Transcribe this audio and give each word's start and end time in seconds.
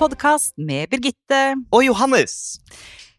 Hjemmepodkast 0.00 0.54
med 0.56 0.88
Birgitte. 0.88 1.60
Og 1.76 1.82
Johannes. 1.84 2.56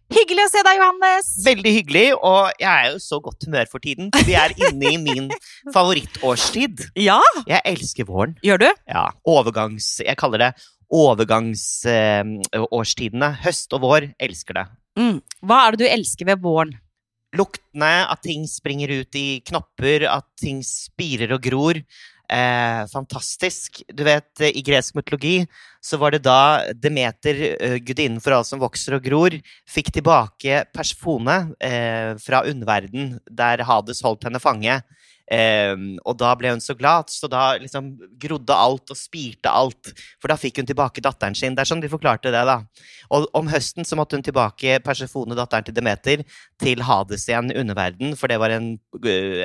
Hyggelig 0.10 0.48
å 0.48 0.50
se 0.50 0.64
deg, 0.66 0.80
Johannes! 0.80 1.28
Veldig 1.46 1.74
hyggelig, 1.76 2.08
og 2.18 2.50
jeg 2.58 2.72
er 2.72 2.88
jo 2.96 3.00
så 3.04 3.20
godt 3.22 3.46
humør 3.46 3.68
for 3.70 3.78
tiden. 3.84 4.10
Vi 4.26 4.34
er 4.34 4.50
inne 4.58 4.90
i 4.90 4.98
min 4.98 5.30
favorittårstid. 5.76 6.82
Ja, 6.98 7.20
Jeg 7.46 7.62
elsker 7.70 8.06
våren. 8.10 8.34
gjør 8.42 8.58
du? 8.64 8.66
Ja, 8.90 9.12
overgangs... 9.30 10.02
Jeg 10.02 10.18
kaller 10.18 10.42
det 10.42 10.50
overgangsårstidene. 10.90 13.30
Høst 13.46 13.70
og 13.78 13.86
vår. 13.86 14.10
Elsker 14.18 14.58
det. 14.58 14.66
Mm. 14.98 15.22
Hva 15.46 15.62
er 15.68 15.78
det 15.78 15.86
du 15.86 15.90
elsker 15.92 16.26
ved 16.34 16.42
våren? 16.42 16.74
Luktene, 17.38 18.10
at 18.10 18.26
ting 18.26 18.50
springer 18.50 18.90
ut 19.04 19.14
i 19.22 19.38
knopper, 19.46 20.10
at 20.18 20.26
ting 20.42 20.66
spirer 20.66 21.30
og 21.38 21.46
gror. 21.46 21.78
Eh, 22.32 22.86
fantastisk. 22.88 23.82
Du 23.92 24.06
vet, 24.08 24.30
eh, 24.40 24.54
i 24.56 24.62
gresk 24.64 24.96
mytologi 24.96 25.44
så 25.84 25.98
var 26.00 26.12
det 26.12 26.22
da 26.24 26.64
Demeter, 26.74 27.58
eh, 27.60 27.76
gudinnen 27.84 28.22
for 28.24 28.32
alt 28.32 28.48
som 28.48 28.62
vokser 28.62 28.96
og 28.96 29.04
gror, 29.04 29.36
fikk 29.68 29.92
tilbake 29.92 30.64
Persfone 30.72 31.54
eh, 31.60 32.16
fra 32.24 32.44
underverden, 32.48 33.20
der 33.28 33.66
Hades 33.68 34.00
holdt 34.02 34.24
henne 34.24 34.40
fange. 34.40 34.80
Eh, 35.32 35.76
og 36.04 36.18
da 36.20 36.34
ble 36.36 36.50
hun 36.52 36.60
så 36.64 36.76
glad, 36.76 37.08
så 37.14 37.30
da 37.32 37.54
liksom 37.62 37.94
grodde 38.20 38.52
alt 38.52 38.92
og 38.92 39.00
spirte 39.00 39.52
alt. 39.52 39.94
For 40.20 40.28
da 40.32 40.36
fikk 40.40 40.60
hun 40.60 40.68
tilbake 40.68 41.04
datteren 41.06 41.38
sin. 41.38 41.56
Det 41.56 41.64
er 41.64 41.70
sånn 41.72 41.84
de 41.84 41.92
forklarte 41.92 42.34
det, 42.34 42.42
da. 42.50 42.58
Og 43.16 43.30
om 43.38 43.48
høsten 43.52 43.88
så 43.88 43.96
måtte 44.00 44.18
hun 44.20 44.26
tilbake 44.28 44.80
Persefone, 44.84 45.38
datteren 45.40 45.68
til 45.70 45.78
Demeter, 45.78 46.26
til 46.60 46.84
Hades 46.84 47.28
igjen, 47.30 47.54
underverden, 47.56 48.18
for 48.20 48.32
det 48.32 48.40
var 48.44 48.52
en, 48.58 48.74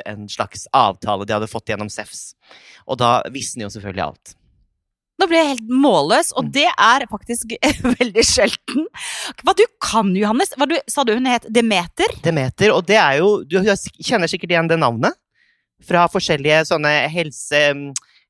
en 0.05 0.27
slags 0.31 0.67
avtale 0.75 1.27
de 1.27 1.37
hadde 1.37 1.47
fått 1.51 1.71
gjennom 1.71 1.91
Sefs. 1.93 2.33
Og 2.87 2.99
da 2.99 3.21
visste 3.31 3.63
jo 3.63 3.71
selvfølgelig 3.71 4.05
alt. 4.09 4.33
Nå 5.17 5.25
ble 5.25 5.39
jeg 5.39 5.49
helt 5.55 5.69
målløs, 5.73 6.27
og 6.37 6.43
Mm. 6.45 6.51
det 6.53 6.67
er 6.69 7.05
faktisk 7.09 7.53
veldig 7.99 8.23
sjelden. 8.27 8.83
Hva 9.41 9.55
du 9.57 9.63
kan, 9.81 10.11
Johannes? 10.15 10.51
Du, 10.53 10.75
sa 10.87 11.03
du 11.07 11.15
hun 11.15 11.25
het 11.25 11.47
Demeter? 11.49 12.11
Demeter, 12.21 12.69
og 12.75 12.85
det 12.85 12.99
er 13.01 13.17
jo 13.23 13.31
Du 13.47 13.57
kjenner 13.57 14.29
sikkert 14.29 14.53
igjen 14.53 14.69
det 14.69 14.77
navnet? 14.77 15.17
Fra 15.85 16.07
forskjellige 16.09 16.63
sånne 16.71 16.93
helse, 17.13 17.59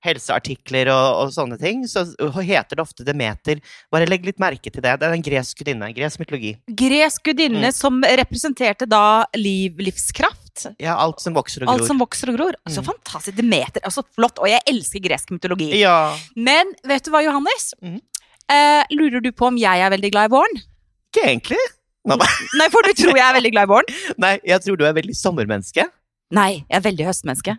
helseartikler 0.06 0.90
og, 0.94 1.08
og 1.24 1.32
sånne 1.34 1.58
ting. 1.62 1.84
Så 1.90 2.04
heter 2.44 2.78
det 2.78 2.84
ofte 2.84 3.06
Demeter. 3.08 3.62
Bare 3.94 4.08
legg 4.10 4.26
litt 4.28 4.40
merke 4.42 4.70
til 4.72 4.84
det. 4.84 4.94
Det 5.02 5.08
er 5.08 5.16
en 5.16 5.24
gresk 5.26 5.62
gudinne. 5.64 5.90
Gresk 5.96 6.22
mytologi. 6.22 6.54
Gresk 6.70 7.24
gudinne 7.28 7.70
Mm. 7.72 7.74
som 7.76 8.02
representerte 8.04 8.88
da 8.88 9.26
liv, 9.36 9.78
livskraft. 9.82 10.68
Ja, 10.82 10.96
alt 10.98 11.20
som 11.22 11.34
vokser 11.38 11.64
og 11.64 11.68
gror. 11.70 11.74
Alt 11.80 11.88
som 11.88 12.00
vokser 12.02 12.30
og 12.32 12.38
gror. 12.38 12.54
Så 12.70 12.82
Mm. 12.84 12.88
fantastisk. 12.92 13.36
Demeter. 13.38 13.82
Altså 13.84 14.04
flott. 14.16 14.40
Og 14.40 14.48
jeg 14.50 14.62
elsker 14.68 15.00
gresk 15.04 15.30
mytologi. 15.32 15.72
Ja. 15.80 16.16
Men 16.36 16.74
vet 16.86 17.04
du 17.04 17.12
hva, 17.12 17.24
Johannes? 17.24 17.74
Mm. 17.84 18.02
Eh, 18.50 18.84
lurer 18.92 19.22
du 19.22 19.32
på 19.32 19.48
om 19.48 19.58
jeg 19.58 19.82
er 19.82 19.90
veldig 19.90 20.12
glad 20.12 20.30
i 20.32 20.34
våren? 20.36 20.62
Ikke 21.14 21.26
egentlig. 21.28 21.58
Nei, 22.06 22.16
Nei, 22.56 22.70
for 22.70 22.82
du 22.84 22.94
tror 22.94 23.16
jeg 23.18 23.26
er 23.26 23.34
veldig 23.42 23.52
glad 23.52 23.64
i 23.68 23.72
våren? 23.74 23.90
Nei, 24.18 24.40
jeg 24.46 24.62
tror 24.64 24.78
du 24.78 24.86
er 24.86 24.94
veldig 24.94 25.16
sommermenneske. 25.16 25.84
Nei, 26.36 26.64
jeg 26.68 26.80
er 26.80 26.86
veldig 26.90 27.08
høstmenneske. 27.08 27.56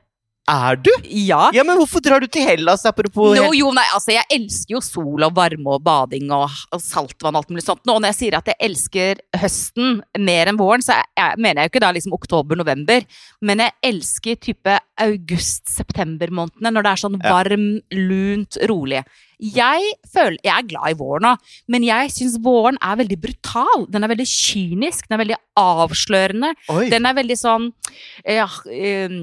Er 0.49 0.79
du? 0.81 0.89
Ja. 1.05 1.51
Ja, 1.53 1.63
men 1.67 1.77
hvorfor 1.77 2.01
drar 2.01 2.23
du 2.25 2.27
til 2.33 2.47
Hellas, 2.49 2.87
apropos 2.89 3.35
No, 3.37 3.51
jo, 3.53 3.69
nei, 3.77 3.85
altså 3.93 4.15
Jeg 4.15 4.25
elsker 4.33 4.79
jo 4.79 4.81
sol 4.85 5.27
og 5.27 5.35
varme 5.37 5.75
og 5.77 5.83
bading 5.85 6.31
og, 6.33 6.55
og 6.73 6.81
saltvann 6.81 7.37
og 7.37 7.43
alt 7.43 7.53
mulig 7.53 7.67
sånt. 7.67 7.85
Og 7.85 8.01
når 8.01 8.15
jeg 8.15 8.19
sier 8.23 8.39
at 8.39 8.49
jeg 8.49 8.57
elsker 8.71 9.21
høsten 9.43 10.01
mer 10.25 10.49
enn 10.49 10.61
våren, 10.61 10.85
så 10.85 10.97
jeg, 10.97 11.11
jeg, 11.21 11.43
mener 11.45 11.61
jeg 11.61 11.69
jo 11.69 11.75
ikke 11.75 11.85
da 11.85 11.93
liksom 11.99 12.17
oktober-november. 12.17 13.05
Men 13.45 13.65
jeg 13.67 13.77
elsker 13.91 14.41
type 14.49 14.79
august-september-månedene, 15.05 16.73
når 16.73 16.87
det 16.87 16.95
er 16.95 17.05
sånn 17.05 17.21
varm, 17.29 17.69
lunt, 18.09 18.61
rolig. 18.73 19.05
Jeg 19.39 19.93
føler, 20.11 20.39
jeg 20.43 20.51
er 20.51 20.67
glad 20.67 20.93
i 20.93 20.97
våren 20.99 21.27
nå, 21.29 21.33
men 21.71 21.87
jeg 21.87 22.11
syns 22.15 22.39
våren 22.43 22.79
er 22.83 22.99
veldig 22.99 23.19
brutal. 23.23 23.87
Den 23.93 24.07
er 24.07 24.13
veldig 24.13 24.27
kynisk, 24.27 25.07
den 25.07 25.19
er 25.19 25.23
veldig 25.23 25.39
avslørende. 25.63 26.51
Oi. 26.75 26.89
Den 26.91 27.07
er 27.07 27.17
veldig 27.19 27.39
sånn 27.39 27.69
ja, 28.27 28.49
eh, 28.73 29.15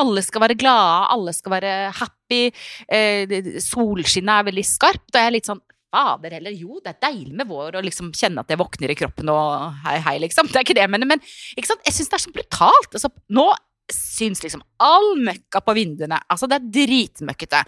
Alle 0.00 0.24
skal 0.24 0.46
være 0.46 0.56
glade, 0.60 1.04
alle 1.14 1.36
skal 1.36 1.56
være 1.58 1.74
happy. 2.00 2.42
Eh, 2.88 3.36
solskinnet 3.60 4.34
er 4.38 4.48
veldig 4.48 4.66
skarpt. 4.68 5.08
Og 5.12 5.20
jeg 5.20 5.28
er 5.28 5.36
litt 5.38 5.52
sånn 5.52 5.62
Fader 5.94 6.32
heller, 6.34 6.50
jo, 6.58 6.80
det 6.82 6.90
er 6.90 7.02
deilig 7.06 7.36
med 7.38 7.46
vår 7.46 7.76
å 7.78 7.84
liksom 7.84 8.08
kjenne 8.18 8.42
at 8.42 8.50
jeg 8.50 8.58
våkner 8.58 8.90
i 8.90 8.96
kroppen 8.98 9.28
og 9.30 9.76
hei, 9.84 10.00
hei, 10.02 10.16
liksom. 10.24 10.48
Det 10.50 10.58
er 10.58 10.66
ikke 10.66 10.74
det 10.74 10.82
jeg 10.82 10.90
mener, 10.90 11.06
men 11.06 11.22
jeg 11.54 11.68
syns 11.94 12.10
det 12.10 12.18
er 12.18 12.24
så 12.24 12.32
brutalt. 12.34 12.90
Altså, 12.90 13.12
nå 13.30 13.46
syns 13.92 14.40
liksom 14.42 14.64
all 14.82 15.10
møkka 15.20 15.60
på 15.60 15.74
vinduene 15.76 16.16
Altså, 16.32 16.48
det 16.48 16.56
er 16.56 16.70
dritmøkkete. 16.78 17.60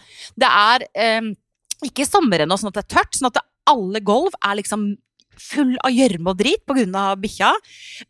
Det 0.42 0.48
er 0.48 0.86
eh, 0.96 1.28
ikke 1.84 2.06
sommer 2.08 2.44
ennå, 2.44 2.56
sånn 2.58 2.72
at 2.72 2.78
det 2.78 2.86
er 2.86 2.94
tørt. 2.96 3.18
Sånn 3.18 3.30
at 3.30 3.42
alle 3.68 4.00
gulv 4.04 4.36
er 4.40 4.58
liksom 4.60 4.94
full 5.36 5.74
av 5.84 5.92
gjørme 5.92 6.32
og 6.32 6.38
drit 6.40 6.76
av 6.96 7.18
bikkja. 7.20 7.52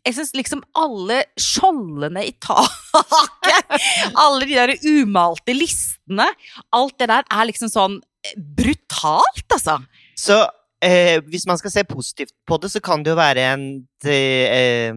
Jeg 0.05 0.15
syns 0.15 0.33
liksom 0.37 0.63
alle 0.77 1.23
skjoldene 1.39 2.23
i 2.27 2.33
taket, 2.43 3.73
alle 4.23 4.47
de 4.47 4.55
der 4.55 4.75
umalte 4.87 5.55
listene, 5.55 6.29
alt 6.75 6.95
det 7.01 7.09
der 7.11 7.27
er 7.27 7.49
liksom 7.49 7.71
sånn 7.71 7.99
brutalt, 8.35 9.45
altså. 9.51 9.79
Så 10.17 10.39
eh, 10.83 11.19
hvis 11.27 11.45
man 11.47 11.59
skal 11.59 11.73
se 11.73 11.83
positivt 11.87 12.33
på 12.47 12.59
det, 12.61 12.71
så 12.73 12.81
kan 12.83 13.03
det 13.03 13.13
jo 13.13 13.19
være 13.19 13.45
en 13.53 13.67
eh, 14.07 14.91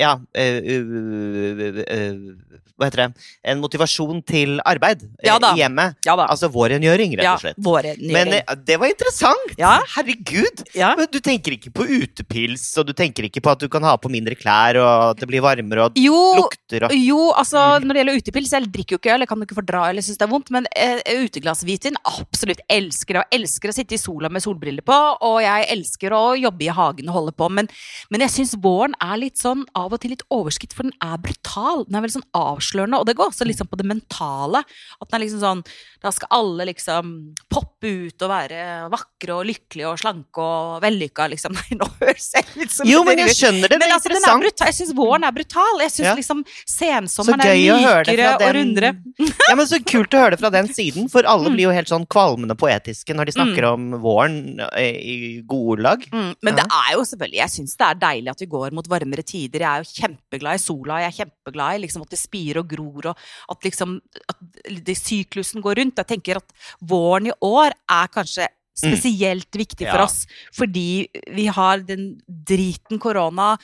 Ja 0.00 0.14
eh, 0.34 0.56
uh, 0.80 1.82
uh, 1.84 2.60
Hva 2.80 2.88
heter 2.88 3.02
det? 3.02 3.24
En 3.52 3.60
motivasjon 3.60 4.22
til 4.26 4.56
arbeid 4.66 5.02
eh, 5.04 5.26
Ja 5.28 5.36
i 5.52 5.58
hjemmet. 5.60 5.98
Ja. 6.06 6.14
Altså 6.24 6.48
vårrengjøring, 6.50 7.12
rett 7.20 7.28
og 7.28 7.42
slett. 7.44 7.58
Men 8.00 8.32
eh, 8.38 8.54
det 8.66 8.78
var 8.80 8.88
interessant! 8.90 9.52
Herregud! 9.92 10.62
Men 10.98 11.06
du 11.12 11.18
tenker 11.22 11.54
ikke 11.58 11.70
på 11.76 11.84
utepils, 11.86 12.64
og 12.80 12.88
du 12.88 12.94
tenker 12.96 13.28
ikke 13.28 13.42
på 13.44 13.52
at 13.52 13.60
du 13.62 13.68
kan 13.70 13.84
ha 13.86 13.92
på 14.00 14.10
mindre 14.10 14.34
klær, 14.38 14.78
og 14.80 15.12
at 15.12 15.20
det 15.22 15.28
blir 15.30 15.44
varmere, 15.44 15.86
og 15.90 16.00
Jo, 16.00 16.16
lukter 16.40 16.88
og 16.88 16.96
jo, 16.96 17.20
altså 17.38 17.60
Mm. 17.62 17.86
når 17.86 17.94
det 17.94 18.00
gjelder 18.02 18.18
utepils, 18.22 18.52
jeg 18.56 18.70
drikker 18.74 18.96
jo 18.96 18.98
ikke 19.00 19.12
øl, 19.14 19.22
jeg 19.22 19.28
kan 19.30 19.38
jo 19.42 19.46
ikke 19.46 19.58
fordra 19.60 19.82
eller 19.90 20.02
synes 20.04 20.18
det 20.18 20.26
er 20.26 20.32
vondt, 20.32 20.50
men 20.54 20.66
uh, 20.72 20.98
uteglass 21.22 21.62
hvitvin, 21.68 21.96
absolutt 22.08 22.64
elsker 22.72 23.20
og 23.20 23.36
elsker 23.36 23.70
å 23.70 23.76
sitte 23.76 23.94
i 23.96 24.00
sola 24.00 24.28
med 24.32 24.42
solbriller 24.44 24.84
på, 24.86 24.98
og 25.28 25.38
jeg 25.44 25.68
elsker 25.76 26.16
å 26.16 26.22
jobbe 26.40 26.66
i 26.66 26.72
hagen 26.74 27.08
og 27.12 27.16
holde 27.20 27.36
på, 27.38 27.48
men, 27.52 27.68
men 28.10 28.24
jeg 28.26 28.34
synes 28.38 28.56
våren 28.64 28.96
er 29.02 29.20
litt 29.22 29.38
sånn, 29.40 29.62
av 29.82 29.92
og 29.96 30.00
til 30.02 30.12
litt 30.14 30.22
overskritt, 30.32 30.72
for 30.76 30.86
den 30.88 30.94
er 31.02 31.18
brutal, 31.22 31.84
den 31.88 31.98
er 31.98 32.04
veldig 32.06 32.16
sånn 32.20 32.28
avslørende, 32.38 33.00
og 33.02 33.06
det 33.08 33.16
går 33.18 33.30
også 33.32 33.46
liksom 33.48 33.68
på 33.72 33.78
det 33.80 33.86
mentale, 33.90 34.62
at 34.64 35.08
den 35.10 35.18
er 35.18 35.24
liksom 35.26 35.42
sånn, 35.42 35.62
da 36.02 36.10
skal 36.14 36.28
alle 36.38 36.66
liksom 36.70 37.12
poppe 37.52 37.90
ut 38.08 38.22
og 38.26 38.30
være 38.32 38.62
vakre 38.92 39.36
og 39.36 39.46
lykkelige 39.50 39.90
og 39.92 39.98
slanke 40.02 40.42
og 40.42 40.80
vellykka, 40.82 41.28
liksom, 41.34 41.52
nei, 41.58 41.78
nå 41.78 41.88
høres 42.00 42.30
jeg 42.38 42.46
litt 42.62 42.74
sånn 42.74 42.88
Jo, 42.90 43.02
men 43.06 43.18
jeg 43.24 43.36
skjønner 43.38 43.68
det. 43.68 43.76
Det 43.76 43.80
men 43.82 43.88
er 43.90 43.96
altså, 43.98 44.08
er 44.10 44.16
interessant. 44.16 44.42
brutal. 44.46 44.66
Jeg 44.72 44.78
syns 44.80 44.94
våren 44.98 45.24
er 45.28 45.32
brutal. 45.36 45.80
Jeg 45.82 45.92
syns 45.96 46.08
Ja. 46.08 46.14
liksom 46.18 46.42
sensommeren 46.68 47.40
er 47.40 47.54
det 47.54 47.76
mykere 47.82 48.28
og 48.38 48.54
rundere. 48.56 48.90
Ja, 49.48 49.54
men 49.58 49.66
Så 49.68 49.78
kult 49.84 50.14
å 50.16 50.20
høre 50.22 50.34
det 50.36 50.40
fra 50.42 50.50
den 50.54 50.68
siden, 50.72 51.08
for 51.12 51.26
alle 51.28 51.50
Mm. 51.52 51.54
blir 51.56 51.64
jo 51.66 51.72
helt 51.74 51.88
sånn 51.90 52.06
kvalmende 52.06 52.54
poetiske 52.56 53.14
når 53.14 53.26
de 53.28 53.32
snakker 53.36 53.64
om 53.72 53.90
våren 54.02 54.60
eh, 54.76 54.96
i 54.96 55.16
gode 55.46 55.82
lag. 55.82 56.00
Mm, 56.12 56.34
men 56.42 56.56
Ja. 56.56 56.62
det 56.62 56.66
er 56.72 56.92
jo 56.96 57.02
selvfølgelig 57.08 57.40
Jeg 57.42 57.50
syns 57.50 57.76
det 57.76 57.86
er 57.88 57.94
deilig 58.00 58.30
at 58.30 58.40
vi 58.40 58.46
går 58.46 58.72
mot 58.72 58.86
varmere 58.88 59.22
tider. 59.24 59.60
Jeg 59.60 59.71
er 59.72 59.84
jo 59.84 59.92
kjempeglad 60.02 60.58
i 60.58 60.62
sola. 60.62 61.00
Jeg 61.02 61.10
er 61.12 61.18
kjempeglad 61.24 61.76
i 61.76 61.82
liksom 61.84 62.06
at 62.06 62.14
det 62.14 62.20
spirer 62.20 62.62
og 62.62 62.68
gror, 62.72 63.12
og 63.12 63.54
at 63.56 63.68
liksom 63.68 64.00
at 64.28 64.96
syklusen 64.98 65.62
går 65.64 65.80
rundt. 65.82 66.02
Jeg 66.02 66.10
tenker 66.14 66.40
at 66.42 66.52
våren 66.80 67.30
i 67.30 67.36
år 67.42 67.72
er 67.72 68.12
kanskje 68.12 68.48
spesielt 68.72 69.52
viktig 69.52 69.84
for 69.84 70.00
Ja. 70.00 70.04
oss, 70.04 70.26
fordi 70.56 71.06
vi 71.36 71.44
har 71.46 71.82
den 71.84 72.22
driten 72.26 72.98
korona 72.98 73.58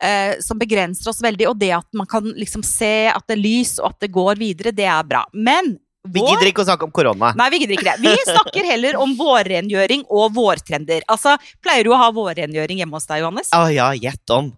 eh, 0.00 0.40
som 0.40 0.58
begrenser 0.58 1.10
oss 1.10 1.20
veldig, 1.20 1.48
og 1.50 1.58
det 1.58 1.70
at 1.76 1.86
man 1.92 2.06
kan 2.06 2.24
liksom 2.24 2.64
se 2.64 3.08
at 3.12 3.26
det 3.28 3.36
er 3.36 3.42
lys, 3.42 3.78
og 3.78 3.90
at 3.92 4.00
det 4.00 4.12
går 4.12 4.40
videre, 4.40 4.72
det 4.72 4.86
er 4.88 5.02
bra. 5.04 5.26
Men 5.34 5.78
Vi 6.04 6.20
gidder 6.20 6.50
ikke 6.50 6.60
å 6.60 6.66
snakke 6.68 6.84
om 6.84 6.90
korona. 6.92 7.30
Nei, 7.38 7.46
vi 7.54 7.62
gidder 7.62 7.78
ikke 7.78 7.92
det. 7.94 7.96
Vi 8.04 8.26
snakker 8.28 8.66
heller 8.68 8.98
om 9.00 9.14
vårrengjøring 9.16 10.02
og 10.12 10.34
vårtrender. 10.36 11.00
Altså, 11.08 11.38
Pleier 11.64 11.86
du 11.88 11.94
å 11.94 12.00
ha 12.00 12.10
vårrengjøring 12.12 12.82
hjemme 12.82 12.98
hos 12.98 13.08
deg, 13.08 13.22
Johannes? 13.22 13.48
Å 13.56 13.62
ja, 13.72 13.86
gjett 13.96 14.34
om. 14.36 14.50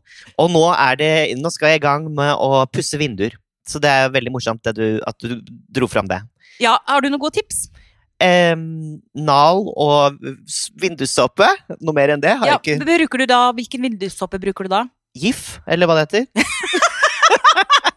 Og 0.43 0.51
nå, 0.51 0.65
er 0.75 0.99
det, 0.99 1.11
nå 1.39 1.53
skal 1.55 1.71
jeg 1.71 1.81
i 1.81 1.85
gang 1.87 2.09
med 2.19 2.33
å 2.35 2.65
pusse 2.67 2.99
vinduer. 2.99 3.37
Så 3.67 3.79
det 3.83 3.93
er 3.93 4.11
veldig 4.15 4.33
morsomt 4.35 4.63
det 4.67 4.75
du, 4.79 4.87
at 5.07 5.23
du 5.23 5.39
dro 5.79 5.87
fram 5.91 6.11
det. 6.11 6.19
Ja, 6.63 6.77
Har 6.89 7.05
du 7.05 7.11
noen 7.13 7.23
gode 7.23 7.39
tips? 7.39 7.69
Eh, 8.23 8.57
Nal 9.15 9.63
og 9.71 10.19
vindussåpe. 10.83 11.47
Noe 11.79 11.95
mer 11.95 12.17
enn 12.17 12.23
det 12.27 12.35
har 12.41 12.57
Ja, 12.57 12.59
jeg 12.59 12.79
ikke. 12.83 13.19
du 13.23 13.27
da, 13.31 13.41
Hvilken 13.55 13.87
vindussoppe 13.87 14.43
bruker 14.43 14.67
du 14.67 14.75
da? 14.75 14.87
GIF, 15.17 15.61
eller 15.67 15.87
hva 15.87 15.95
det 16.03 16.09
heter. 16.11 16.27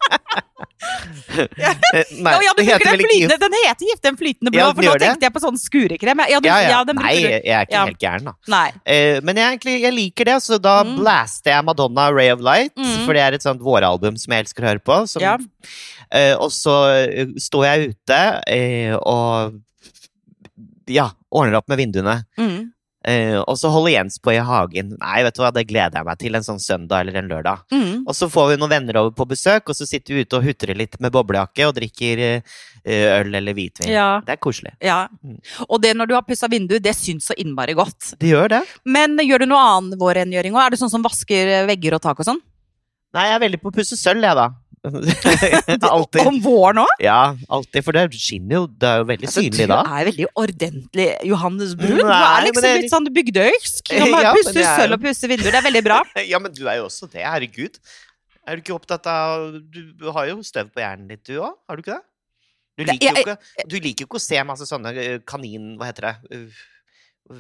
Ja. 1.60 1.72
Eh, 1.94 2.04
Nei, 2.24 2.32
ja, 2.44 2.52
du 2.56 2.62
det 2.62 2.66
bruker 2.66 2.80
heter 2.80 2.98
den 2.98 3.02
flytende, 3.04 3.36
den 3.42 3.56
heter 3.60 3.86
gift, 3.90 4.02
den 4.04 4.18
flytende 4.20 4.52
blå, 4.54 4.60
Ja, 4.64 4.70
for 4.74 4.82
nå 4.86 4.94
tenkte 4.98 5.20
det. 5.20 5.28
jeg 5.28 5.34
på 5.36 5.42
sånn 5.44 5.60
skurekrem. 5.62 6.22
Ja, 6.32 6.40
du, 6.42 6.48
Ja, 6.50 6.58
ja. 6.66 6.80
den 6.88 6.96
Nei, 7.00 7.14
jeg 7.20 7.44
er 7.46 7.68
ikke 7.68 7.84
helt 7.86 8.00
gæren, 8.02 8.26
da. 8.30 8.62
Eh, 8.86 9.20
men 9.24 9.38
jeg, 9.40 9.46
egentlig, 9.60 9.76
jeg 9.84 9.94
liker 9.94 10.26
det, 10.32 10.38
så 10.44 10.60
da 10.62 10.84
Mm. 10.84 10.96
blaster 11.00 11.52
jeg 11.54 11.66
Madonna 11.66 12.10
Ray 12.12 12.30
of 12.34 12.40
Light. 12.42 12.74
Mm. 12.76 13.06
For 13.06 13.14
det 13.14 13.22
er 13.22 13.34
et 13.38 13.44
sånt 13.46 13.62
våralbum 13.62 14.18
som 14.18 14.34
jeg 14.34 14.46
elsker 14.46 14.64
å 14.64 14.70
høre 14.72 14.84
på. 14.84 15.00
Som, 15.08 15.22
Ja. 15.22 15.38
eh, 16.12 16.34
og 16.36 16.50
så 16.52 16.76
står 17.38 17.64
jeg 17.70 17.90
ute 17.94 18.20
uh, 18.50 18.98
og 19.06 19.62
ja, 20.88 21.12
ordner 21.32 21.58
opp 21.60 21.68
med 21.70 21.78
vinduene. 21.78 22.24
Mm. 22.38 22.72
Eh, 23.08 23.38
og 23.40 23.56
så 23.56 23.70
holder 23.72 23.94
Jens 23.94 24.18
på 24.20 24.34
i 24.34 24.42
hagen. 24.44 24.92
Nei, 25.00 25.22
vet 25.24 25.38
du 25.38 25.40
hva, 25.44 25.52
det 25.56 25.64
gleder 25.70 26.02
jeg 26.02 26.08
meg 26.08 26.20
til 26.20 26.36
en 26.36 26.46
sånn 26.46 26.60
søndag 26.60 27.06
eller 27.06 27.22
en 27.22 27.30
lørdag. 27.32 27.64
Mm. 27.72 28.04
Og 28.04 28.16
så 28.18 28.28
får 28.32 28.52
vi 28.52 28.58
noen 28.60 28.74
venner 28.74 29.00
over 29.00 29.14
på 29.16 29.28
besøk, 29.30 29.72
og 29.72 29.78
så 29.78 29.88
sitter 29.88 30.18
vi 30.18 30.26
ute 30.28 30.40
og 30.40 30.48
hutrer 30.50 30.76
litt 30.78 31.00
med 31.00 31.14
boblejakke 31.16 31.70
og 31.70 31.78
drikker 31.80 32.24
uh, 32.26 32.60
øl 32.84 33.32
eller 33.40 33.56
hvitvin. 33.56 33.92
Ja. 33.94 34.10
Det 34.26 34.36
er 34.36 34.42
koselig. 34.44 34.76
Ja. 34.84 35.06
Mm. 35.24 35.40
Og 35.70 35.80
det 35.84 35.96
når 35.96 36.12
du 36.12 36.16
har 36.18 36.28
pussa 36.28 36.52
vinduet, 36.52 36.84
det 36.84 36.96
syns 36.98 37.32
så 37.32 37.38
innmari 37.40 37.78
godt. 37.80 38.18
Det 38.20 38.34
gjør 38.34 38.52
det. 38.58 38.64
Men 38.84 39.16
gjør 39.24 39.46
du 39.46 39.52
noe 39.54 39.64
annen 39.64 40.00
vårrengjøring 40.00 40.58
òg? 40.58 40.66
Er 40.66 40.76
det 40.76 40.84
sånn 40.84 40.92
som 40.92 41.06
vasker 41.06 41.70
vegger 41.70 41.96
og 41.96 42.04
tak 42.04 42.20
og 42.20 42.28
sånn? 42.34 42.44
Nei, 43.16 43.30
jeg 43.30 43.40
er 43.40 43.46
veldig 43.48 43.64
på 43.64 43.72
å 43.72 43.74
pusse 43.80 43.96
sølv, 43.98 44.22
jeg, 44.28 44.38
da. 44.38 44.52
alltid. 45.94 46.22
Om 46.24 46.38
våren 46.44 46.82
òg? 46.84 46.92
Ja, 47.04 47.36
alltid. 47.52 47.84
For 47.86 47.96
det 47.96 48.06
skinner 48.16 48.60
jo. 48.60 48.66
Det 48.72 48.90
er 48.90 49.02
jo 49.02 49.08
veldig 49.10 49.32
synlig 49.32 49.68
da. 49.70 49.80
Du 49.84 49.96
er 50.00 50.10
veldig 50.10 50.28
ordentlig 50.34 51.08
Johannes 51.30 51.74
Brun. 51.80 52.02
Du 52.02 52.14
er 52.16 52.46
liksom 52.48 52.66
det 52.66 52.74
litt 52.78 52.94
sånn 52.94 53.10
bygdøysk. 53.16 53.94
Når 53.96 54.14
man 54.14 54.24
ja, 54.28 54.36
pusser 54.38 54.62
er- 54.64 54.84
sølv 54.84 54.98
og 54.98 55.04
pusser 55.08 55.34
vinduer, 55.34 55.52
det 55.52 55.62
er 55.62 55.68
veldig 55.70 55.84
bra. 55.90 56.00
Ja, 56.30 56.40
men 56.42 56.54
du 56.56 56.64
er 56.68 56.80
jo 56.80 56.88
også 56.88 57.10
det. 57.12 57.26
Herregud. 57.26 57.80
Er 58.48 58.58
du 58.58 58.64
ikke 58.64 58.78
opptatt 58.78 59.06
av 59.10 59.60
Du 59.70 60.10
har 60.16 60.30
jo 60.32 60.40
støv 60.46 60.72
på 60.74 60.82
hjernen 60.82 61.10
ditt, 61.12 61.26
du 61.28 61.38
òg? 61.38 61.58
Har 61.70 61.78
du 61.78 61.84
ikke 61.86 61.98
det? 61.98 62.06
Du 62.80 62.86
liker, 62.88 63.12
jo 63.12 63.24
ikke, 63.26 63.64
du 63.68 63.74
liker 63.84 64.06
jo 64.06 64.08
ikke 64.08 64.20
å 64.22 64.24
se 64.24 64.40
masse 64.48 64.66
sånne 64.70 64.94
eh, 64.96 65.18
kanin... 65.28 65.74
Hva 65.76 65.90
heter 65.90 66.06
det? 66.08 66.14
Uh, 66.32 66.62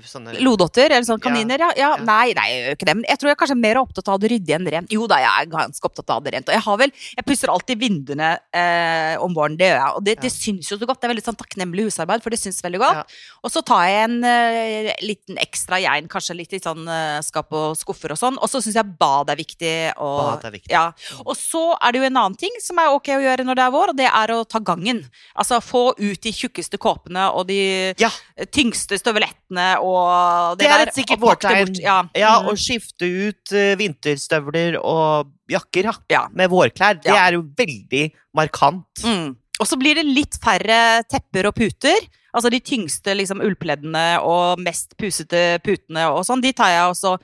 Sånne 0.06 0.36
Lodotter 0.46 0.92
eller 0.92 1.06
sånne 1.08 1.24
kaniner, 1.24 1.62
ja. 1.64 1.70
ja. 1.74 1.88
ja. 1.98 2.04
Nei, 2.06 2.34
nei, 2.38 2.46
jeg 2.52 2.62
gjør 2.64 2.76
ikke 2.78 2.88
det. 2.90 2.96
Men 3.00 3.08
jeg 3.10 3.20
tror 3.22 3.30
jeg 3.30 3.36
er 3.36 3.40
kanskje 3.42 3.58
mer 3.58 3.80
opptatt 3.82 4.12
av 4.14 4.20
det 4.22 4.30
ryddige 4.30 4.58
enn 4.60 4.68
rent. 4.76 4.92
Jo 4.94 5.08
da, 5.10 5.18
jeg 5.24 5.32
er 5.46 5.50
ganske 5.50 5.90
opptatt 5.90 6.14
av 6.14 6.22
det 6.26 6.34
rent. 6.36 6.52
Og 6.52 6.54
jeg 6.54 6.64
har 6.66 6.78
vel 6.84 6.94
Jeg 6.94 7.26
pusser 7.26 7.52
alltid 7.54 7.82
vinduene 7.82 8.30
eh, 8.54 9.16
om 9.24 9.34
våren, 9.34 9.58
det 9.58 9.72
gjør 9.72 9.80
jeg. 9.80 9.96
Og 9.98 10.06
det, 10.06 10.16
det 10.22 10.32
syns 10.34 10.70
jo 10.70 10.78
så 10.78 10.86
godt. 10.90 11.02
Det 11.02 11.10
er 11.10 11.14
veldig 11.16 11.26
sånn 11.26 11.40
takknemlig 11.40 11.88
husarbeid, 11.90 12.22
for 12.22 12.36
det 12.36 12.40
syns 12.42 12.62
veldig 12.64 12.82
godt. 12.84 13.02
Ja. 13.02 13.24
Og 13.42 13.54
så 13.54 13.64
tar 13.66 13.88
jeg 13.90 14.04
en 14.06 14.18
eh, 14.30 14.92
liten 15.02 15.42
ekstra 15.42 15.82
jein, 15.82 16.10
kanskje 16.12 16.38
litt 16.38 16.54
i 16.54 16.62
sånn 16.62 16.86
eh, 16.86 17.18
skap 17.26 17.50
og 17.58 17.74
skuffer 17.80 18.14
og 18.14 18.22
sånn. 18.22 18.38
Og 18.38 18.52
så 18.52 18.62
syns 18.62 18.78
jeg 18.78 18.96
bad 19.02 19.34
er 19.34 19.40
viktig. 19.42 19.74
Og, 19.98 20.22
Bad 20.36 20.46
er 20.52 20.56
viktig. 20.60 20.74
Ja. 20.76 20.86
Og 21.26 21.34
så 21.40 21.64
er 21.80 21.96
det 21.96 22.04
jo 22.04 22.08
en 22.12 22.22
annen 22.22 22.38
ting 22.40 22.62
som 22.62 22.78
er 22.82 22.94
ok 22.94 23.12
å 23.18 23.22
gjøre 23.26 23.48
når 23.48 23.58
det 23.58 23.66
er 23.66 23.74
vår, 23.74 23.94
og 23.96 24.00
det 24.00 24.10
er 24.12 24.36
å 24.38 24.44
ta 24.46 24.62
gangen. 24.62 25.02
Altså 25.34 25.60
få 25.64 25.90
ut 25.98 26.22
de 26.22 26.36
tjukkeste 26.36 26.78
kåpene 26.82 27.30
og 27.34 27.48
de 27.50 27.60
Ja. 28.00 28.12
tyngste 28.54 29.00
støvlettene 29.02 29.79
og 29.82 30.58
det, 30.60 30.66
Det 30.68 30.72
er 30.76 30.86
et 30.88 30.94
sikkert 30.98 31.20
vårtegn. 31.24 31.74
Ja. 31.82 32.04
Ja, 32.16 32.34
Mm. 32.42 32.48
og 32.52 32.58
skifte 32.58 33.08
ut 33.30 33.54
uh, 33.56 33.74
vinterstøvler 33.80 34.78
og 34.84 35.32
jakker 35.50 35.84
ja, 35.90 35.94
Ja. 36.10 36.28
med 36.32 36.50
vårklær. 36.50 37.02
Det 37.02 37.12
er 37.16 37.34
jo 37.34 37.44
veldig 37.58 38.12
markant. 38.36 38.86
Mm. 39.04 39.36
Og 39.60 39.68
så 39.68 39.76
blir 39.80 39.96
det 39.96 40.06
litt 40.06 40.38
færre 40.42 41.04
tepper 41.10 41.48
og 41.50 41.56
puter. 41.56 41.98
Altså 42.32 42.52
de 42.54 42.60
tyngste 42.62 43.16
liksom, 43.18 43.40
ullpleddene 43.42 44.20
og 44.22 44.60
mest 44.62 44.94
pusete 45.02 45.58
putene 45.66 46.04
og 46.14 46.22
sånn, 46.28 46.44
de 46.44 46.52
tar 46.54 46.70
jeg 46.70 46.92
også, 46.92 47.16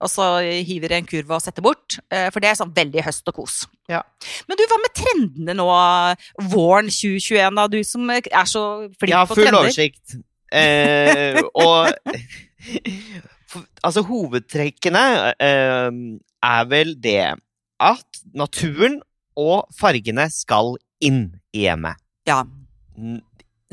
og 0.00 0.08
så 0.08 0.28
hiver 0.64 0.90
i 0.94 0.96
en 1.02 1.06
kurv 1.06 1.34
og 1.36 1.42
setter 1.44 1.60
bort. 1.60 1.98
eh, 2.10 2.30
For 2.30 2.40
det 2.40 2.48
er 2.48 2.54
sånn 2.56 2.72
veldig 2.74 3.04
høst 3.04 3.28
og 3.28 3.34
kos. 3.34 3.66
Ja. 3.92 4.00
Men 4.48 4.56
du, 4.56 4.64
hva 4.64 4.78
med 4.80 4.94
trendene 4.96 5.54
nå 5.54 5.68
våren 6.48 6.88
2021, 6.88 7.54
da? 7.60 7.66
Du 7.68 7.84
som 7.84 8.08
er 8.08 8.22
så 8.48 8.88
flink 8.98 9.12
ja, 9.12 9.26
på 9.28 9.36
trender. 9.36 9.44
Ja, 9.44 9.50
full 9.52 9.60
oversikt. 9.66 10.16
Eh, 10.54 11.40
og 11.54 11.90
altså, 13.82 14.04
hovedtrekkene 14.06 15.04
eh, 15.34 15.90
er 16.44 16.70
vel 16.70 16.94
det 17.02 17.34
at 17.82 18.24
naturen 18.36 19.00
og 19.34 19.66
fargene 19.74 20.28
skal 20.32 20.76
inn 21.04 21.26
i 21.54 21.66
hjemmet. 21.66 21.98
Ja. 22.28 22.44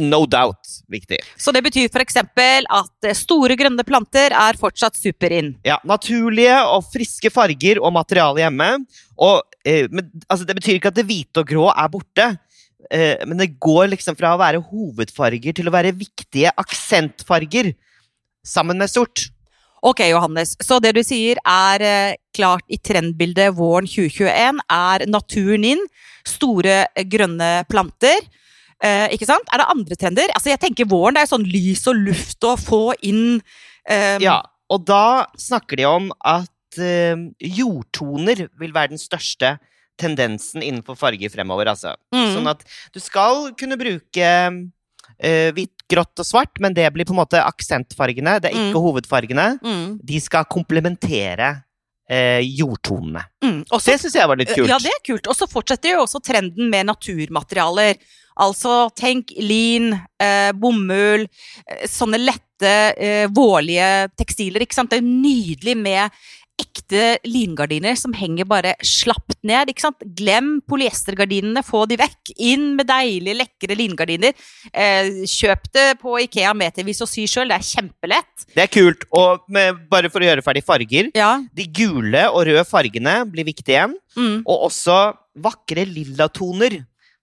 No 0.02 0.24
doubt 0.26 0.80
viktig. 0.90 1.20
Så 1.38 1.54
det 1.54 1.62
betyr 1.66 1.90
f.eks. 1.92 2.18
at 2.18 3.08
eh, 3.08 3.18
store 3.18 3.58
grønne 3.60 3.86
planter 3.86 4.34
er 4.34 4.58
fortsatt 4.60 4.98
super 4.98 5.34
in. 5.36 5.54
Ja, 5.68 5.78
naturlige 5.86 6.58
og 6.72 6.88
friske 6.90 7.30
farger 7.34 7.82
og 7.82 7.94
materiale 7.94 8.42
hjemme. 8.42 8.72
Og, 9.22 9.44
eh, 9.68 9.86
men, 9.92 10.10
altså, 10.28 10.48
det 10.48 10.58
betyr 10.58 10.80
ikke 10.80 10.94
at 10.94 10.98
det 10.98 11.06
hvite 11.10 11.44
og 11.44 11.52
grå 11.52 11.68
er 11.76 11.92
borte. 11.94 12.32
Eh, 12.90 13.22
men 13.28 13.38
det 13.40 13.54
går 13.62 13.92
liksom 13.94 14.18
fra 14.20 14.34
å 14.36 14.42
være 14.42 14.64
hovedfarger 14.72 15.56
til 15.58 15.70
å 15.70 15.76
være 15.76 15.94
viktige 15.98 16.54
aksentfarger 16.60 17.74
sammen 18.48 18.82
med 18.82 18.90
sort. 18.92 19.28
Ok, 19.82 20.04
Johannes. 20.12 20.54
Så 20.62 20.78
det 20.82 20.94
du 20.94 21.02
sier 21.06 21.40
er 21.48 21.86
eh, 21.86 22.18
klart 22.38 22.66
i 22.70 22.78
trendbildet 22.78 23.56
våren 23.58 23.90
2021 23.90 24.62
er 24.70 25.06
naturen 25.10 25.66
inn, 25.72 25.82
store 26.28 26.84
eh, 26.86 27.08
grønne 27.10 27.50
planter. 27.70 28.22
Eh, 28.82 29.08
ikke 29.16 29.30
sant? 29.30 29.50
Er 29.50 29.62
det 29.62 29.72
andre 29.74 29.98
trender? 29.98 30.34
Altså, 30.38 30.52
jeg 30.54 30.62
tenker 30.62 30.90
våren 30.90 31.18
det 31.18 31.26
er 31.26 31.32
sånn 31.32 31.50
lys 31.50 31.84
og 31.90 31.98
luft 32.02 32.46
å 32.46 32.56
få 32.58 32.84
inn 33.06 33.42
eh, 33.90 34.18
Ja, 34.22 34.40
og 34.74 34.86
da 34.90 35.28
snakker 35.38 35.82
de 35.82 35.90
om 35.90 36.10
at 36.18 36.82
eh, 36.82 37.18
jordtoner 37.42 38.48
vil 38.62 38.74
være 38.74 38.94
den 38.94 39.02
største 39.02 39.56
tendensen 40.02 40.64
innenfor 40.66 40.98
farger 41.00 41.30
fremover, 41.34 41.70
altså. 41.76 41.94
mm, 42.14 42.32
Sånn 42.36 42.50
at 42.52 42.66
du 42.94 43.00
skal 43.00 43.52
kunne 43.60 43.78
bruke 43.80 44.28
Uh, 45.22 45.52
hvitt, 45.54 45.84
grått 45.92 46.18
og 46.18 46.26
svart, 46.26 46.58
men 46.64 46.74
det 46.74 46.88
blir 46.96 47.06
på 47.06 47.14
en 47.14 47.20
måte 47.20 47.38
aksentfargene, 47.46 48.40
det 48.42 48.50
er 48.50 48.56
ikke 48.58 48.72
Mm. 48.74 48.86
hovedfargene. 48.86 49.46
mm, 49.62 50.00
De 50.04 50.20
skal 50.24 50.46
komplementere 50.50 51.50
uh, 52.10 52.40
jordtonene. 52.42 53.22
mm. 53.44 53.60
Også, 53.70 53.92
Det 53.92 54.00
syns 54.02 54.16
jeg 54.18 54.28
var 54.28 54.36
litt 54.40 54.50
kult. 54.56 54.68
Ja, 54.72 54.80
det 54.82 54.90
er 54.90 55.04
kult. 55.06 55.28
Og 55.30 55.36
så 55.38 55.46
fortsetter 55.52 55.94
jo 55.94 56.06
også 56.08 56.24
trenden 56.26 56.72
med 56.74 56.88
naturmaterialer. 56.90 58.00
Altså 58.42 58.90
tenk 58.98 59.30
lin, 59.38 59.94
eh, 60.20 60.52
bomull, 60.54 61.28
eh, 61.68 61.86
sånne 61.86 62.18
lette, 62.18 62.74
eh, 62.98 63.28
vårlige 63.28 64.10
tekstiler. 64.18 64.62
Ikke 64.66 64.74
sant? 64.74 64.90
Det 64.90 65.00
er 65.04 65.06
nydelig 65.06 65.78
med 65.78 66.10
ekte 66.60 67.18
lingardiner 67.28 67.96
som 68.00 68.14
henger 68.16 68.48
bare 68.50 68.74
slapt 68.86 69.38
ned. 69.48 69.72
ikke 69.72 69.86
sant? 69.86 70.04
Glem 70.18 70.60
polyestergardinene, 70.70 71.64
få 71.66 71.86
de 71.90 71.98
vekk. 72.02 72.34
Inn 72.52 72.76
med 72.78 72.90
deilige, 72.90 73.38
lekre 73.40 73.78
lingardiner. 73.80 74.36
Eh, 74.74 75.24
kjøp 75.30 75.72
det 75.74 75.88
på 76.02 76.18
Ikea 76.26 76.54
metervis 76.58 77.02
og 77.04 77.10
sy 77.12 77.26
sjøl, 77.30 77.52
det 77.52 77.60
er 77.60 77.70
kjempelett. 77.70 78.48
Det 78.56 78.66
er 78.66 78.72
kult. 78.72 79.08
Og 79.18 79.48
med, 79.52 79.86
bare 79.92 80.12
for 80.12 80.22
å 80.22 80.30
gjøre 80.30 80.46
ferdig 80.46 80.66
farger 80.68 81.12
Ja. 81.18 81.34
De 81.54 81.66
gule 81.68 82.28
og 82.30 82.46
røde 82.48 82.66
fargene 82.68 83.22
blir 83.30 83.48
viktige 83.48 83.78
igjen. 83.78 83.98
Mm. 84.18 84.42
Og 84.46 84.68
også 84.68 85.00
vakre 85.42 85.86
lillatoner 85.88 86.82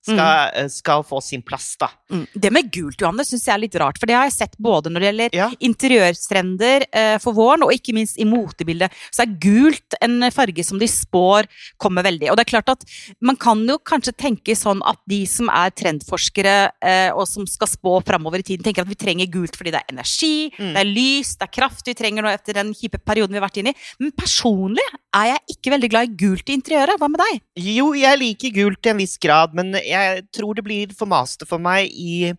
skal, 0.09 0.51
eh, 0.55 0.69
skal 0.73 1.03
få 1.07 1.21
sin 1.23 1.43
plass, 1.43 1.77
da. 1.81 1.89
Mm. 2.11 2.27
Det 2.35 2.51
med 2.53 2.71
gult, 2.73 2.99
Johanne, 3.01 3.25
syns 3.29 3.45
jeg 3.47 3.55
er 3.55 3.63
litt 3.65 3.77
rart. 3.81 3.99
For 4.01 4.07
det 4.11 4.17
har 4.17 4.25
jeg 4.29 4.37
sett 4.39 4.57
både 4.59 4.91
når 4.91 5.01
det 5.05 5.09
gjelder 5.13 5.37
Ja. 5.39 5.49
interiørstrender 5.61 6.87
eh, 6.93 7.19
for 7.23 7.35
våren, 7.37 7.63
og 7.67 7.73
ikke 7.75 7.95
minst 7.97 8.19
i 8.21 8.25
motebildet. 8.29 8.91
Så 9.13 9.25
er 9.25 9.35
gult 9.43 9.95
en 10.03 10.19
farge 10.35 10.65
som 10.65 10.79
de 10.81 10.87
spår 10.91 11.49
kommer 11.81 12.03
veldig. 12.07 12.31
Og 12.31 12.37
det 12.39 12.47
er 12.47 12.53
klart 12.63 12.73
at 12.75 12.85
man 13.21 13.37
kan 13.37 13.65
jo 13.69 13.79
kanskje 13.79 14.15
tenke 14.17 14.57
sånn 14.59 14.81
at 14.89 14.99
de 15.09 15.25
som 15.27 15.49
er 15.53 15.71
trendforskere 15.77 16.57
eh, 16.83 17.11
og 17.13 17.27
som 17.29 17.47
skal 17.49 17.69
spå 17.71 17.99
framover 18.07 18.41
i 18.43 18.47
tiden, 18.53 18.65
tenker 18.67 18.83
at 18.85 18.91
vi 18.91 18.99
trenger 18.99 19.31
gult 19.33 19.57
fordi 19.59 19.73
det 19.75 19.83
er 19.83 19.93
energi, 19.95 20.51
Mm. 20.59 20.73
det 20.75 20.81
er 20.81 20.89
lys, 20.89 21.37
det 21.39 21.47
er 21.49 21.53
kraft 21.61 21.87
vi 21.87 21.95
trenger 21.95 22.23
nå 22.25 22.31
etter 22.33 22.55
den 22.57 22.73
kjipe 22.75 22.99
perioden 23.05 23.35
vi 23.35 23.39
har 23.41 23.47
vært 23.49 23.59
inne 23.61 23.73
i. 23.75 23.79
Men 24.01 24.13
personlig 24.17 24.85
er 25.15 25.27
jeg 25.35 25.57
ikke 25.57 25.73
veldig 25.75 25.91
glad 25.93 26.09
i 26.09 26.17
gult 26.21 26.49
i 26.51 26.57
interiøret. 26.57 26.99
Hva 26.99 27.09
med 27.11 27.21
deg? 27.23 27.41
Jo, 27.59 27.93
jeg 27.99 28.19
liker 28.19 28.55
gult 28.57 28.81
til 28.83 28.91
en 28.95 28.99
viss 29.03 29.17
grad, 29.23 29.55
men 29.55 29.73
jeg 29.73 29.98
tror 30.35 30.59
det 30.59 30.65
blir 30.67 30.97
for 30.97 31.11
maste 31.11 31.49
for 31.49 31.63
meg 31.63 31.93
i 31.93 32.33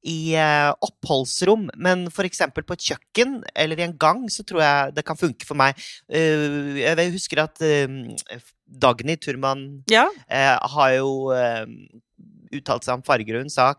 i 0.00 0.32
uh, 0.32 0.72
oppholdsrom, 0.80 1.66
men 1.76 2.06
eksempel 2.24 2.64
på 2.64 2.72
et 2.72 2.86
kjøkken 2.88 3.34
eller 3.52 3.80
i 3.80 3.84
en 3.84 3.96
gang, 4.00 4.22
så 4.32 4.40
tror 4.48 4.62
jeg 4.64 4.94
det 4.96 5.04
kan 5.04 5.18
funke 5.20 5.44
for 5.44 5.60
meg. 5.60 5.76
Uh, 6.08 6.78
jeg 6.80 7.12
husker 7.12 7.42
at 7.44 7.60
uh, 7.60 8.40
Dagny 8.64 9.18
Turman 9.20 9.66
Ja. 9.92 10.06
har 10.30 10.94
jo 10.94 11.34
uttalt 12.54 12.86
seg 12.86 12.96
om 12.96 13.04
farger, 13.04 13.36
og 13.36 13.44
hun 13.44 13.52
sa 13.52 13.74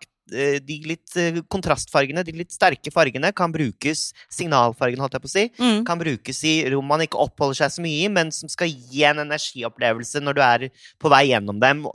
de 0.63 0.77
litt 0.87 1.15
eh, 1.19 1.41
kontrastfargene, 1.51 2.23
de 2.23 2.31
litt 2.31 2.51
sterke 2.55 2.91
fargene, 2.93 3.33
kan 3.35 3.51
brukes 3.51 4.13
Signalfargen, 4.31 4.99
holdt 5.03 5.17
jeg 5.17 5.21
på 5.25 5.29
å 5.29 5.33
si. 5.33 5.45
Mm. 5.59 5.83
Kan 5.87 5.99
brukes 6.01 6.43
i 6.47 6.53
rom 6.71 6.87
man 6.87 7.03
ikke 7.05 7.19
oppholder 7.21 7.61
seg 7.63 7.75
så 7.75 7.83
mye 7.85 8.05
i, 8.05 8.07
men 8.11 8.31
som 8.35 8.49
skal 8.51 8.71
gi 8.71 9.03
en 9.09 9.21
energiopplevelse 9.25 10.21
når 10.23 10.33
du 10.39 10.41
er 10.45 10.65
på 11.01 11.11
vei 11.11 11.25
gjennom 11.31 11.59
dem. 11.61 11.85